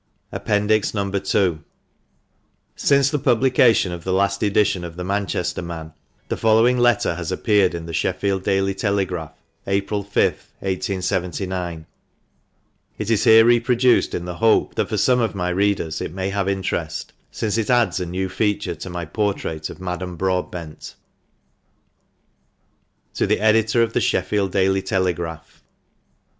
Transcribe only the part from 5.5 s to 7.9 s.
Man," the following letter has appeared in